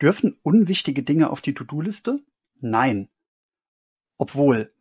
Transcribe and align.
Dürfen 0.00 0.38
unwichtige 0.44 1.02
Dinge 1.02 1.28
auf 1.28 1.40
die 1.40 1.54
To-Do-Liste? 1.54 2.20
Nein. 2.60 3.08
Obwohl. 4.16 4.72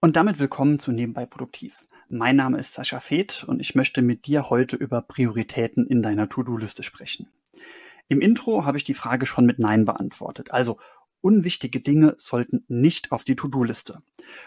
Und 0.00 0.16
damit 0.16 0.40
willkommen 0.40 0.80
zu 0.80 0.90
Nebenbei 0.90 1.24
Produktiv. 1.24 1.86
Mein 2.08 2.34
Name 2.34 2.58
ist 2.58 2.74
Sascha 2.74 2.98
Feth 2.98 3.44
und 3.44 3.60
ich 3.60 3.76
möchte 3.76 4.02
mit 4.02 4.26
dir 4.26 4.50
heute 4.50 4.74
über 4.74 5.00
Prioritäten 5.02 5.86
in 5.86 6.02
deiner 6.02 6.28
To-Do-Liste 6.28 6.82
sprechen. 6.82 7.28
Im 8.08 8.20
Intro 8.20 8.64
habe 8.64 8.76
ich 8.76 8.82
die 8.82 8.92
Frage 8.92 9.26
schon 9.26 9.46
mit 9.46 9.60
Nein 9.60 9.84
beantwortet. 9.84 10.50
Also 10.50 10.80
unwichtige 11.20 11.78
Dinge 11.78 12.16
sollten 12.18 12.64
nicht 12.66 13.12
auf 13.12 13.22
die 13.22 13.36
To-Do-Liste. 13.36 14.02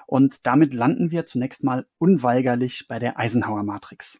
Und 0.06 0.46
damit 0.46 0.74
landen 0.74 1.12
wir 1.12 1.26
zunächst 1.26 1.64
mal 1.64 1.88
unweigerlich 1.98 2.90
bei 2.90 3.00
der 3.00 3.18
Eisenhower 3.18 3.64
Matrix. 3.64 4.20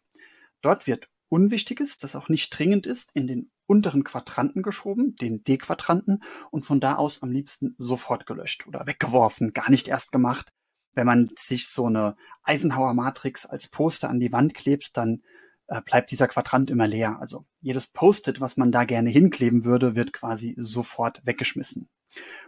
Dort 0.62 0.86
wird 0.86 1.08
Unwichtiges, 1.28 1.98
das 1.98 2.14
auch 2.14 2.28
nicht 2.28 2.50
dringend 2.50 2.86
ist, 2.86 3.10
in 3.14 3.26
den 3.26 3.50
unteren 3.66 4.04
Quadranten 4.04 4.62
geschoben, 4.62 5.16
den 5.16 5.42
D-Quadranten, 5.42 6.22
und 6.50 6.64
von 6.64 6.78
da 6.80 6.96
aus 6.96 7.22
am 7.22 7.32
liebsten 7.32 7.74
sofort 7.78 8.26
gelöscht 8.26 8.66
oder 8.66 8.86
weggeworfen, 8.86 9.52
gar 9.52 9.70
nicht 9.70 9.88
erst 9.88 10.12
gemacht. 10.12 10.52
Wenn 10.92 11.06
man 11.06 11.30
sich 11.36 11.68
so 11.68 11.86
eine 11.86 12.16
Eisenhower 12.42 12.94
Matrix 12.94 13.44
als 13.44 13.68
Poster 13.68 14.08
an 14.08 14.20
die 14.20 14.32
Wand 14.32 14.54
klebt, 14.54 14.96
dann 14.96 15.22
äh, 15.66 15.82
bleibt 15.82 16.10
dieser 16.10 16.28
Quadrant 16.28 16.70
immer 16.70 16.86
leer. 16.86 17.18
Also 17.20 17.44
jedes 17.60 17.88
Post-it, 17.88 18.40
was 18.40 18.56
man 18.56 18.70
da 18.70 18.84
gerne 18.84 19.10
hinkleben 19.10 19.64
würde, 19.64 19.96
wird 19.96 20.12
quasi 20.12 20.54
sofort 20.56 21.20
weggeschmissen. 21.26 21.88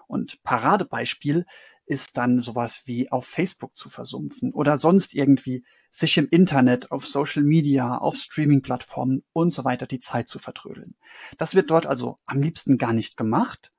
Und 0.06 0.42
Paradebeispiel 0.45 1.45
ist 1.88 2.19
dann 2.19 2.42
sowas 2.42 2.83
wie 2.84 3.10
auf 3.10 3.27
Facebook 3.27 3.77
zu 3.77 3.88
versumpfen 3.88 4.52
oder 4.52 4.77
sonst 4.77 5.15
irgendwie 5.15 5.65
sich 5.91 6.19
im 6.19 6.28
Internet, 6.28 6.92
auf 6.92 7.06
Social 7.06 7.42
Media, 7.42 7.97
auf 7.97 8.16
Streaming-Plattformen 8.16 9.24
und 9.33 9.51
so 9.51 9.64
weiter 9.64 9.87
die 9.87 9.98
Zeit 9.98 10.28
zu 10.28 10.38
vertrödeln. 10.38 10.97
Das 11.38 11.55
wird 11.55 11.70
dort 11.70 11.87
also 11.87 12.19
am 12.27 12.42
liebsten 12.42 12.77
gar 12.77 12.92
nicht 12.92 13.16
gemacht 13.16 13.72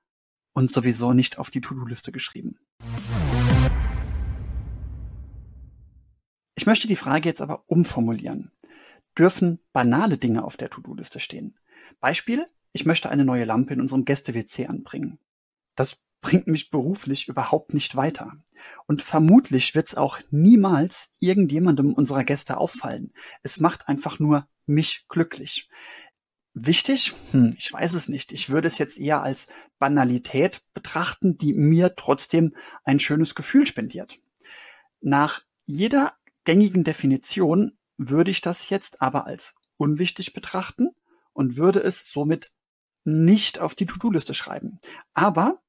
und 0.53 0.71
sowieso 0.71 1.13
nicht 1.13 1.37
auf 1.37 1.51
die 1.51 1.61
To-Do-Liste 1.61 2.11
geschrieben. 2.11 2.57
Ich 6.55 6.65
möchte 6.65 6.87
die 6.87 6.95
Frage 6.95 7.29
jetzt 7.29 7.41
aber 7.41 7.63
umformulieren. 7.67 8.51
Dürfen 9.17 9.59
banale 9.71 10.17
Dinge 10.17 10.43
auf 10.43 10.57
der 10.57 10.69
To-Do-Liste 10.69 11.19
stehen? 11.19 11.57
Beispiel, 11.99 12.45
ich 12.73 12.85
möchte 12.85 13.09
eine 13.09 13.23
neue 13.23 13.45
Lampe 13.45 13.73
in 13.73 13.81
unserem 13.81 14.03
Gäste-WC 14.03 14.67
anbringen. 14.67 15.19
Das 15.75 16.01
bringt 16.21 16.47
mich 16.47 16.69
beruflich 16.69 17.27
überhaupt 17.27 17.73
nicht 17.73 17.95
weiter. 17.95 18.33
Und 18.87 19.01
vermutlich 19.01 19.75
wird 19.75 19.87
es 19.87 19.95
auch 19.95 20.19
niemals 20.31 21.11
irgendjemandem 21.19 21.93
unserer 21.93 22.23
Gäste 22.23 22.57
auffallen. 22.57 23.13
Es 23.41 23.59
macht 23.59 23.87
einfach 23.87 24.19
nur 24.19 24.47
mich 24.65 25.05
glücklich. 25.07 25.69
Wichtig? 26.53 27.13
Hm, 27.31 27.53
ich 27.57 27.71
weiß 27.71 27.93
es 27.93 28.09
nicht. 28.09 28.31
Ich 28.31 28.49
würde 28.49 28.67
es 28.67 28.77
jetzt 28.77 28.99
eher 28.99 29.21
als 29.21 29.47
Banalität 29.77 30.61
betrachten, 30.73 31.37
die 31.37 31.53
mir 31.53 31.95
trotzdem 31.95 32.55
ein 32.83 32.99
schönes 32.99 33.35
Gefühl 33.35 33.65
spendiert. 33.65 34.19
Nach 34.99 35.41
jeder 35.65 36.13
gängigen 36.43 36.83
Definition 36.83 37.77
würde 37.97 38.31
ich 38.31 38.41
das 38.41 38.69
jetzt 38.69 39.01
aber 39.01 39.25
als 39.25 39.55
unwichtig 39.77 40.33
betrachten 40.33 40.89
und 41.31 41.55
würde 41.55 41.79
es 41.79 42.09
somit 42.11 42.51
nicht 43.05 43.59
auf 43.59 43.75
die 43.75 43.85
To-Do-Liste 43.85 44.33
schreiben. 44.33 44.79
Aber 45.13 45.61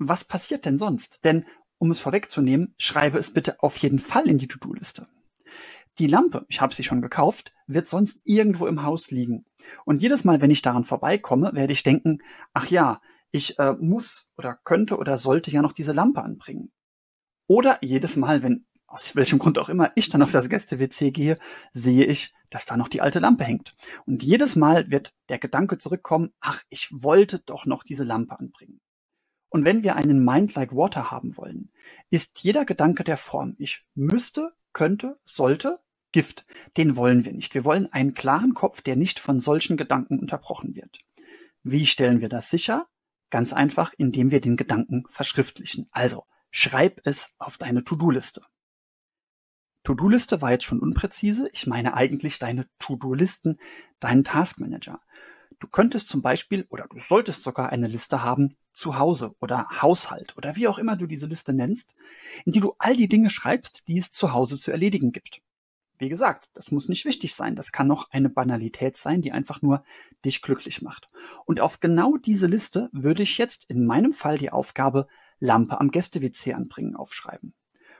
was 0.00 0.24
passiert 0.24 0.64
denn 0.64 0.78
sonst? 0.78 1.24
Denn 1.24 1.44
um 1.78 1.90
es 1.90 2.00
vorwegzunehmen, 2.00 2.74
schreibe 2.78 3.18
es 3.18 3.32
bitte 3.32 3.62
auf 3.62 3.76
jeden 3.76 3.98
Fall 3.98 4.28
in 4.28 4.38
die 4.38 4.48
To-Do-Liste. 4.48 5.04
Die 5.98 6.06
Lampe, 6.06 6.46
ich 6.48 6.60
habe 6.60 6.74
sie 6.74 6.82
schon 6.82 7.02
gekauft, 7.02 7.52
wird 7.66 7.86
sonst 7.86 8.22
irgendwo 8.24 8.66
im 8.66 8.82
Haus 8.82 9.10
liegen. 9.10 9.44
Und 9.84 10.02
jedes 10.02 10.24
Mal, 10.24 10.40
wenn 10.40 10.50
ich 10.50 10.62
daran 10.62 10.84
vorbeikomme, 10.84 11.52
werde 11.52 11.72
ich 11.72 11.82
denken, 11.82 12.22
ach 12.54 12.68
ja, 12.68 13.00
ich 13.30 13.58
äh, 13.58 13.74
muss 13.74 14.28
oder 14.36 14.58
könnte 14.64 14.96
oder 14.96 15.18
sollte 15.18 15.50
ja 15.50 15.62
noch 15.62 15.72
diese 15.72 15.92
Lampe 15.92 16.22
anbringen. 16.22 16.72
Oder 17.46 17.78
jedes 17.82 18.16
Mal, 18.16 18.42
wenn 18.42 18.66
aus 18.86 19.14
welchem 19.14 19.38
Grund 19.38 19.58
auch 19.58 19.68
immer 19.68 19.92
ich 19.94 20.08
dann 20.08 20.22
auf 20.22 20.32
das 20.32 20.48
Gäste-WC 20.48 21.12
gehe, 21.12 21.38
sehe 21.72 22.04
ich, 22.06 22.32
dass 22.48 22.66
da 22.66 22.76
noch 22.76 22.88
die 22.88 23.02
alte 23.02 23.20
Lampe 23.20 23.44
hängt. 23.44 23.72
Und 24.06 24.24
jedes 24.24 24.56
Mal 24.56 24.90
wird 24.90 25.14
der 25.28 25.38
Gedanke 25.38 25.78
zurückkommen, 25.78 26.32
ach, 26.40 26.62
ich 26.70 26.88
wollte 26.90 27.38
doch 27.40 27.66
noch 27.66 27.84
diese 27.84 28.04
Lampe 28.04 28.38
anbringen. 28.38 28.80
Und 29.50 29.64
wenn 29.64 29.82
wir 29.82 29.96
einen 29.96 30.24
Mind 30.24 30.54
like 30.54 30.74
Water 30.74 31.10
haben 31.10 31.36
wollen, 31.36 31.70
ist 32.08 32.42
jeder 32.42 32.64
Gedanke 32.64 33.04
der 33.04 33.16
Form, 33.16 33.56
ich 33.58 33.84
müsste, 33.94 34.52
könnte, 34.72 35.18
sollte, 35.24 35.80
Gift. 36.12 36.44
Den 36.76 36.96
wollen 36.96 37.24
wir 37.24 37.32
nicht. 37.32 37.54
Wir 37.54 37.64
wollen 37.64 37.92
einen 37.92 38.14
klaren 38.14 38.54
Kopf, 38.54 38.80
der 38.80 38.96
nicht 38.96 39.20
von 39.20 39.40
solchen 39.40 39.76
Gedanken 39.76 40.18
unterbrochen 40.18 40.74
wird. 40.74 40.98
Wie 41.62 41.86
stellen 41.86 42.20
wir 42.20 42.28
das 42.28 42.50
sicher? 42.50 42.88
Ganz 43.30 43.52
einfach, 43.52 43.92
indem 43.96 44.30
wir 44.30 44.40
den 44.40 44.56
Gedanken 44.56 45.04
verschriftlichen. 45.08 45.88
Also, 45.92 46.24
schreib 46.50 47.00
es 47.04 47.34
auf 47.38 47.58
deine 47.58 47.84
To-Do-Liste. 47.84 48.42
To-Do-Liste 49.84 50.42
war 50.42 50.50
jetzt 50.50 50.64
schon 50.64 50.80
unpräzise. 50.80 51.48
Ich 51.52 51.66
meine 51.66 51.94
eigentlich 51.94 52.38
deine 52.38 52.68
To-Do-Listen, 52.80 53.56
deinen 54.00 54.24
Taskmanager. 54.24 54.98
Du 55.60 55.68
könntest 55.68 56.08
zum 56.08 56.22
Beispiel 56.22 56.66
oder 56.70 56.86
du 56.88 56.98
solltest 56.98 57.42
sogar 57.42 57.68
eine 57.68 57.86
Liste 57.86 58.24
haben 58.24 58.56
zu 58.72 58.98
Hause 58.98 59.34
oder 59.40 59.68
Haushalt 59.82 60.36
oder 60.36 60.56
wie 60.56 60.66
auch 60.66 60.78
immer 60.78 60.96
du 60.96 61.06
diese 61.06 61.26
Liste 61.26 61.52
nennst, 61.52 61.94
in 62.46 62.52
die 62.52 62.60
du 62.60 62.74
all 62.78 62.96
die 62.96 63.08
Dinge 63.08 63.28
schreibst, 63.28 63.86
die 63.86 63.98
es 63.98 64.10
zu 64.10 64.32
Hause 64.32 64.56
zu 64.56 64.70
erledigen 64.70 65.12
gibt. 65.12 65.42
Wie 65.98 66.08
gesagt, 66.08 66.48
das 66.54 66.70
muss 66.70 66.88
nicht 66.88 67.04
wichtig 67.04 67.34
sein. 67.34 67.56
Das 67.56 67.72
kann 67.72 67.86
noch 67.86 68.10
eine 68.10 68.30
Banalität 68.30 68.96
sein, 68.96 69.20
die 69.20 69.32
einfach 69.32 69.60
nur 69.60 69.84
dich 70.24 70.40
glücklich 70.40 70.80
macht. 70.80 71.10
Und 71.44 71.60
auf 71.60 71.80
genau 71.80 72.16
diese 72.16 72.46
Liste 72.46 72.88
würde 72.92 73.22
ich 73.22 73.36
jetzt 73.36 73.66
in 73.68 73.84
meinem 73.84 74.14
Fall 74.14 74.38
die 74.38 74.50
Aufgabe 74.50 75.08
Lampe 75.40 75.78
am 75.78 75.90
Gäste-WC 75.90 76.54
anbringen 76.54 76.96
aufschreiben. 76.96 77.52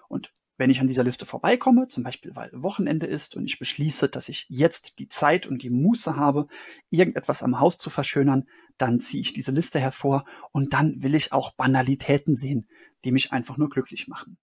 Und 0.08 0.32
wenn 0.60 0.68
ich 0.68 0.82
an 0.82 0.86
dieser 0.86 1.04
Liste 1.04 1.24
vorbeikomme, 1.24 1.88
zum 1.88 2.02
Beispiel 2.02 2.36
weil 2.36 2.50
Wochenende 2.52 3.06
ist 3.06 3.34
und 3.34 3.46
ich 3.46 3.58
beschließe, 3.58 4.10
dass 4.10 4.28
ich 4.28 4.44
jetzt 4.50 4.98
die 4.98 5.08
Zeit 5.08 5.46
und 5.46 5.62
die 5.62 5.70
Muße 5.70 6.16
habe, 6.16 6.48
irgendetwas 6.90 7.42
am 7.42 7.60
Haus 7.60 7.78
zu 7.78 7.88
verschönern, 7.88 8.46
dann 8.76 9.00
ziehe 9.00 9.22
ich 9.22 9.32
diese 9.32 9.52
Liste 9.52 9.80
hervor 9.80 10.26
und 10.52 10.74
dann 10.74 11.02
will 11.02 11.14
ich 11.14 11.32
auch 11.32 11.54
Banalitäten 11.54 12.36
sehen, 12.36 12.68
die 13.06 13.10
mich 13.10 13.32
einfach 13.32 13.56
nur 13.56 13.70
glücklich 13.70 14.06
machen. 14.06 14.36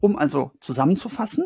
Um 0.00 0.16
also 0.16 0.52
zusammenzufassen, 0.60 1.44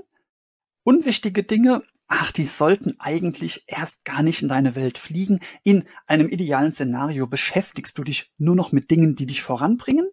unwichtige 0.85 1.43
Dinge, 1.43 1.83
ach, 2.07 2.31
die 2.31 2.45
sollten 2.45 2.95
eigentlich 3.01 3.65
erst 3.67 4.05
gar 4.05 4.23
nicht 4.23 4.41
in 4.41 4.49
deine 4.49 4.77
Welt 4.77 4.99
fliegen. 4.99 5.41
In 5.65 5.89
einem 6.07 6.29
idealen 6.29 6.71
Szenario 6.71 7.27
beschäftigst 7.27 7.99
du 7.99 8.05
dich 8.05 8.33
nur 8.39 8.55
noch 8.55 8.71
mit 8.71 8.93
Dingen, 8.93 9.17
die 9.17 9.27
dich 9.27 9.43
voranbringen 9.43 10.07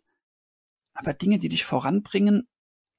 aber 0.97 1.13
Dinge, 1.13 1.39
die 1.39 1.49
dich 1.49 1.63
voranbringen, 1.63 2.47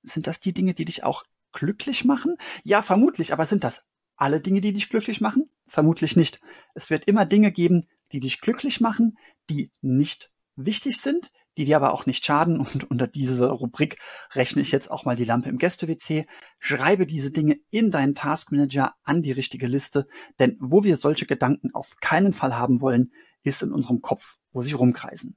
sind 0.02 0.26
das 0.26 0.40
die 0.40 0.52
Dinge, 0.52 0.74
die 0.74 0.84
dich 0.84 1.04
auch 1.04 1.24
glücklich 1.52 2.04
machen? 2.04 2.36
Ja, 2.62 2.82
vermutlich, 2.82 3.32
aber 3.32 3.46
sind 3.46 3.64
das 3.64 3.84
alle 4.16 4.40
Dinge, 4.40 4.60
die 4.60 4.72
dich 4.72 4.88
glücklich 4.88 5.20
machen? 5.20 5.50
Vermutlich 5.66 6.16
nicht. 6.16 6.40
Es 6.74 6.90
wird 6.90 7.04
immer 7.06 7.26
Dinge 7.26 7.52
geben, 7.52 7.86
die 8.12 8.20
dich 8.20 8.40
glücklich 8.40 8.80
machen, 8.80 9.18
die 9.50 9.70
nicht 9.80 10.30
wichtig 10.56 10.98
sind, 11.00 11.30
die 11.56 11.64
dir 11.64 11.76
aber 11.76 11.92
auch 11.92 12.06
nicht 12.06 12.24
schaden. 12.24 12.60
Und 12.60 12.90
unter 12.90 13.06
diese 13.06 13.50
Rubrik 13.50 13.98
rechne 14.32 14.62
ich 14.62 14.72
jetzt 14.72 14.90
auch 14.90 15.04
mal 15.04 15.16
die 15.16 15.24
Lampe 15.24 15.48
im 15.48 15.58
Gäste-WC. 15.58 16.26
Schreibe 16.58 17.06
diese 17.06 17.30
Dinge 17.30 17.58
in 17.70 17.90
deinen 17.90 18.14
Taskmanager 18.14 18.94
an 19.02 19.22
die 19.22 19.32
richtige 19.32 19.66
Liste, 19.66 20.06
denn 20.38 20.56
wo 20.60 20.84
wir 20.84 20.96
solche 20.96 21.26
Gedanken 21.26 21.74
auf 21.74 21.96
keinen 22.00 22.32
Fall 22.32 22.56
haben 22.56 22.80
wollen, 22.80 23.12
ist 23.42 23.62
in 23.62 23.72
unserem 23.72 24.00
Kopf, 24.00 24.36
wo 24.52 24.62
sie 24.62 24.72
rumkreisen. 24.72 25.36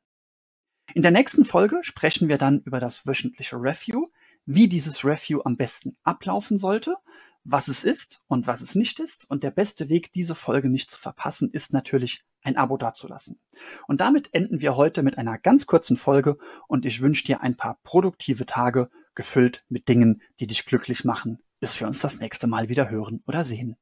In 0.93 1.01
der 1.03 1.11
nächsten 1.11 1.45
Folge 1.45 1.79
sprechen 1.83 2.27
wir 2.27 2.37
dann 2.37 2.61
über 2.61 2.79
das 2.79 3.07
wöchentliche 3.07 3.55
Review, 3.55 4.07
wie 4.45 4.67
dieses 4.67 5.05
Review 5.05 5.41
am 5.45 5.55
besten 5.55 5.95
ablaufen 6.03 6.57
sollte, 6.57 6.95
was 7.43 7.67
es 7.67 7.83
ist 7.83 8.21
und 8.27 8.45
was 8.45 8.61
es 8.61 8.75
nicht 8.75 8.99
ist. 8.99 9.29
Und 9.29 9.43
der 9.43 9.51
beste 9.51 9.89
Weg, 9.89 10.11
diese 10.11 10.35
Folge 10.35 10.69
nicht 10.69 10.91
zu 10.91 10.99
verpassen, 10.99 11.49
ist 11.51 11.71
natürlich 11.71 12.23
ein 12.43 12.57
Abo 12.57 12.77
dazulassen. 12.77 13.39
Und 13.87 14.01
damit 14.01 14.33
enden 14.33 14.61
wir 14.61 14.75
heute 14.75 15.03
mit 15.03 15.17
einer 15.17 15.37
ganz 15.37 15.65
kurzen 15.65 15.95
Folge 15.95 16.37
und 16.67 16.85
ich 16.85 17.01
wünsche 17.01 17.23
dir 17.23 17.41
ein 17.41 17.55
paar 17.55 17.79
produktive 17.83 18.45
Tage 18.45 18.87
gefüllt 19.15 19.63
mit 19.69 19.87
Dingen, 19.87 20.21
die 20.39 20.47
dich 20.47 20.65
glücklich 20.65 21.05
machen, 21.05 21.39
bis 21.59 21.79
wir 21.79 21.87
uns 21.87 21.99
das 21.99 22.19
nächste 22.19 22.47
Mal 22.47 22.69
wieder 22.69 22.89
hören 22.89 23.23
oder 23.27 23.43
sehen. 23.43 23.77